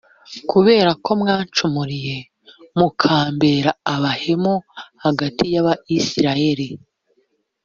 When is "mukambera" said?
2.77-3.71